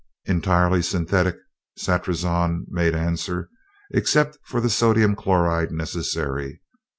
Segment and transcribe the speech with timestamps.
[0.25, 1.35] "Entirely synthetic,"
[1.77, 3.49] Satrazon made answer,
[3.91, 6.59] "except for the sodium chloride necessary.